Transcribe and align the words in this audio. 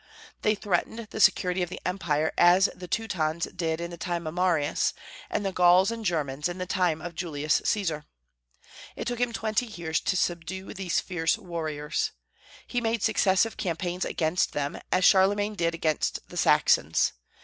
They 0.41 0.55
threatened 0.55 0.97
the 1.11 1.19
security 1.19 1.61
of 1.61 1.69
the 1.69 1.79
Empire, 1.85 2.33
as 2.35 2.69
the 2.75 2.87
Teutons 2.87 3.45
did 3.55 3.79
in 3.79 3.91
the 3.91 3.97
time 3.99 4.25
of 4.25 4.33
Marius, 4.33 4.95
and 5.29 5.45
the 5.45 5.51
Gauls 5.51 5.91
and 5.91 6.03
Germans 6.03 6.49
in 6.49 6.57
the 6.57 6.65
time 6.65 7.03
of 7.03 7.13
Julius 7.13 7.61
Caesar. 7.65 8.05
It 8.95 9.05
took 9.05 9.19
him 9.19 9.31
twenty 9.31 9.67
years 9.67 9.99
to 9.99 10.17
subdue 10.17 10.73
these 10.73 10.99
fierce 10.99 11.37
warriors. 11.37 12.13
He 12.65 12.81
made 12.81 13.03
successive 13.03 13.57
campaigns 13.57 14.03
against 14.03 14.53
them, 14.53 14.79
as 14.91 15.05
Charlemagne 15.05 15.53
did 15.53 15.75
against 15.75 16.27
the 16.29 16.35
Saxons. 16.37 17.13